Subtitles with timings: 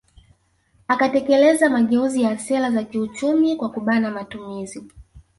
[0.87, 4.83] Akatekeleza mageuzi ya sera za kiuchumi kwa kubana matumizi